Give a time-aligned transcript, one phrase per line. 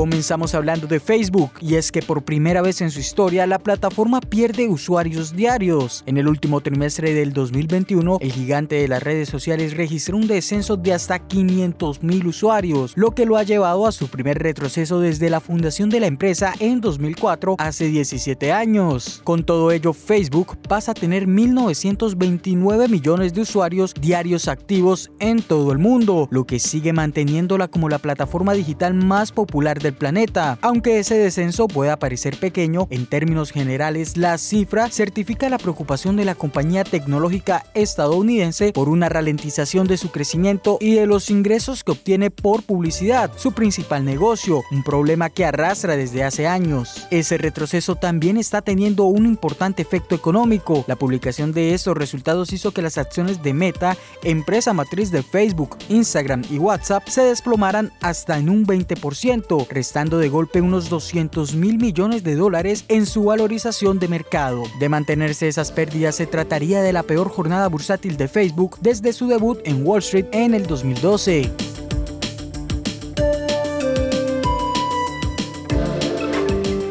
[0.00, 4.22] Comenzamos hablando de Facebook y es que por primera vez en su historia la plataforma
[4.22, 6.04] pierde usuarios diarios.
[6.06, 10.78] En el último trimestre del 2021, el gigante de las redes sociales registró un descenso
[10.78, 15.40] de hasta 500.000 usuarios, lo que lo ha llevado a su primer retroceso desde la
[15.40, 19.20] fundación de la empresa en 2004, hace 17 años.
[19.22, 25.72] Con todo ello, Facebook pasa a tener 1.929 millones de usuarios diarios activos en todo
[25.72, 30.58] el mundo, lo que sigue manteniéndola como la plataforma digital más popular del planeta.
[30.62, 36.24] Aunque ese descenso pueda parecer pequeño, en términos generales la cifra certifica la preocupación de
[36.24, 41.92] la compañía tecnológica estadounidense por una ralentización de su crecimiento y de los ingresos que
[41.92, 47.06] obtiene por publicidad, su principal negocio, un problema que arrastra desde hace años.
[47.10, 50.84] Ese retroceso también está teniendo un importante efecto económico.
[50.86, 55.76] La publicación de estos resultados hizo que las acciones de Meta, empresa matriz de Facebook,
[55.88, 61.78] Instagram y WhatsApp, se desplomaran hasta en un 20%, restando de golpe unos 200 mil
[61.78, 64.64] millones de dólares en su valorización de mercado.
[64.78, 69.26] De mantenerse esas pérdidas se trataría de la peor jornada bursátil de Facebook desde su
[69.26, 71.69] debut en Wall Street en el 2012.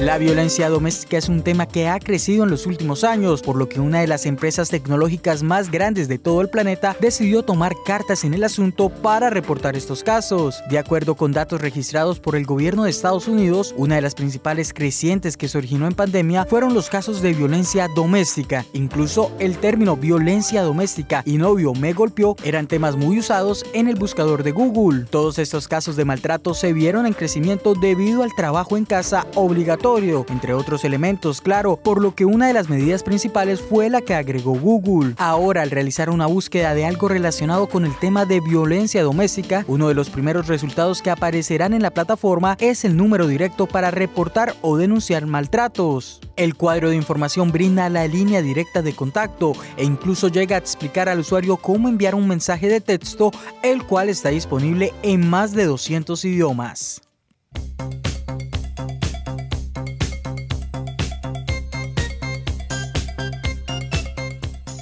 [0.00, 3.68] La violencia doméstica es un tema que ha crecido en los últimos años, por lo
[3.68, 8.24] que una de las empresas tecnológicas más grandes de todo el planeta decidió tomar cartas
[8.24, 10.62] en el asunto para reportar estos casos.
[10.70, 14.72] De acuerdo con datos registrados por el gobierno de Estados Unidos, una de las principales
[14.72, 18.64] crecientes que se originó en pandemia fueron los casos de violencia doméstica.
[18.72, 23.96] Incluso el término violencia doméstica y novio me golpeó eran temas muy usados en el
[23.96, 25.04] buscador de Google.
[25.10, 29.89] Todos estos casos de maltrato se vieron en crecimiento debido al trabajo en casa obligatorio
[29.98, 34.14] entre otros elementos, claro, por lo que una de las medidas principales fue la que
[34.14, 35.14] agregó Google.
[35.18, 39.88] Ahora, al realizar una búsqueda de algo relacionado con el tema de violencia doméstica, uno
[39.88, 44.54] de los primeros resultados que aparecerán en la plataforma es el número directo para reportar
[44.62, 46.20] o denunciar maltratos.
[46.36, 51.08] El cuadro de información brinda la línea directa de contacto e incluso llega a explicar
[51.08, 53.32] al usuario cómo enviar un mensaje de texto,
[53.64, 57.02] el cual está disponible en más de 200 idiomas.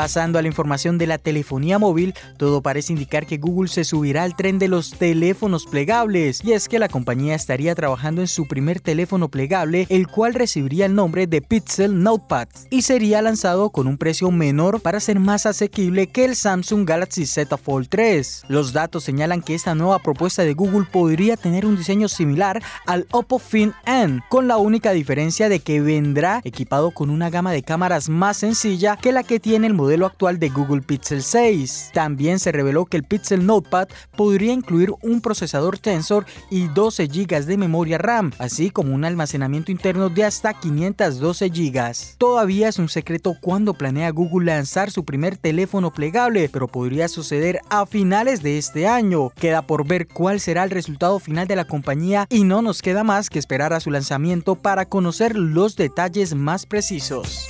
[0.00, 4.22] Pasando a la información de la telefonía móvil, todo parece indicar que Google se subirá
[4.22, 8.48] al tren de los teléfonos plegables, y es que la compañía estaría trabajando en su
[8.48, 13.86] primer teléfono plegable, el cual recibiría el nombre de Pixel Notepad, y sería lanzado con
[13.86, 18.44] un precio menor para ser más asequible que el Samsung Galaxy Z Fold 3.
[18.48, 23.06] Los datos señalan que esta nueva propuesta de Google podría tener un diseño similar al
[23.10, 27.62] Oppo Fin N, con la única diferencia de que vendrá equipado con una gama de
[27.62, 31.90] cámaras más sencilla que la que tiene el modelo modelo actual de Google Pixel 6.
[31.92, 37.44] También se reveló que el Pixel Notepad podría incluir un procesador Tensor y 12 GB
[37.44, 41.92] de memoria RAM, así como un almacenamiento interno de hasta 512 GB.
[42.18, 47.58] Todavía es un secreto cuándo planea Google lanzar su primer teléfono plegable, pero podría suceder
[47.68, 49.30] a finales de este año.
[49.30, 53.02] Queda por ver cuál será el resultado final de la compañía y no nos queda
[53.02, 57.48] más que esperar a su lanzamiento para conocer los detalles más precisos.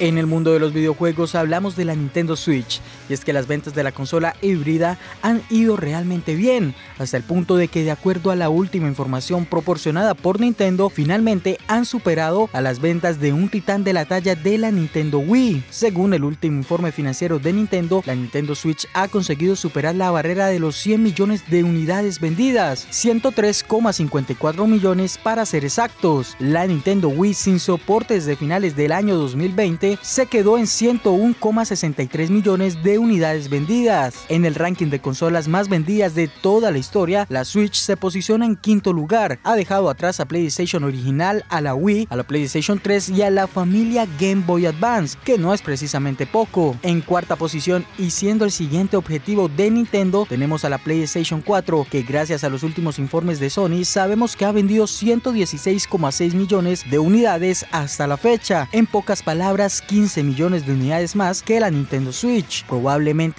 [0.00, 3.46] En el mundo de los videojuegos hablamos de la Nintendo Switch, y es que las
[3.46, 7.90] ventas de la consola híbrida han ido realmente bien, hasta el punto de que de
[7.90, 13.32] acuerdo a la última información proporcionada por Nintendo, finalmente han superado a las ventas de
[13.32, 15.64] un titán de la talla de la Nintendo Wii.
[15.70, 20.46] Según el último informe financiero de Nintendo, la Nintendo Switch ha conseguido superar la barrera
[20.46, 26.36] de los 100 millones de unidades vendidas, 103,54 millones para ser exactos.
[26.38, 32.82] La Nintendo Wii sin soportes de finales del año 2020 se quedó en 101,63 millones
[32.82, 34.24] de de unidades vendidas.
[34.28, 38.46] En el ranking de consolas más vendidas de toda la historia, la Switch se posiciona
[38.46, 39.38] en quinto lugar.
[39.44, 43.30] Ha dejado atrás a PlayStation original, a la Wii, a la PlayStation 3 y a
[43.30, 46.76] la familia Game Boy Advance, que no es precisamente poco.
[46.82, 51.86] En cuarta posición y siendo el siguiente objetivo de Nintendo, tenemos a la PlayStation 4,
[51.90, 56.98] que gracias a los últimos informes de Sony sabemos que ha vendido 116,6 millones de
[56.98, 58.68] unidades hasta la fecha.
[58.72, 62.64] En pocas palabras, 15 millones de unidades más que la Nintendo Switch.
[62.66, 62.87] Probablemente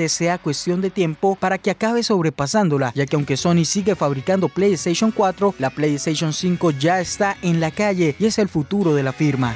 [0.10, 5.12] sea cuestión de tiempo para que acabe sobrepasándola, ya que aunque Sony sigue fabricando PlayStation
[5.12, 9.14] 4, la PlayStation 5 ya está en la calle y es el futuro de la
[9.14, 9.56] firma.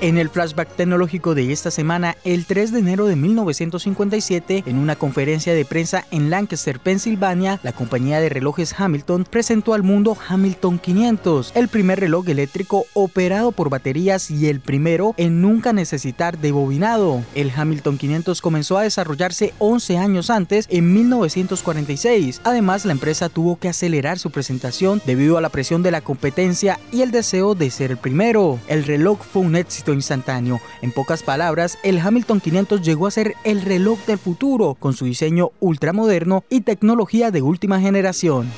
[0.00, 4.94] En el flashback tecnológico de esta semana, el 3 de enero de 1957, en una
[4.94, 10.78] conferencia de prensa en Lancaster, Pensilvania, la compañía de relojes Hamilton presentó al mundo Hamilton
[10.78, 16.52] 500, el primer reloj eléctrico operado por baterías y el primero en nunca necesitar de
[16.52, 17.24] bobinado.
[17.34, 22.42] El Hamilton 500 comenzó a desarrollarse 11 años antes, en 1946.
[22.44, 26.78] Además, la empresa tuvo que acelerar su presentación debido a la presión de la competencia
[26.92, 28.60] y el deseo de ser el primero.
[28.68, 30.60] El reloj fue un éxito instantáneo.
[30.82, 35.04] En pocas palabras, el Hamilton 500 llegó a ser el reloj del futuro, con su
[35.04, 38.50] diseño ultramoderno y tecnología de última generación.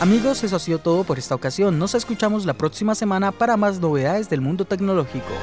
[0.00, 1.78] Amigos, eso ha sido todo por esta ocasión.
[1.78, 5.34] Nos escuchamos la próxima semana para más novedades del mundo tecnológico.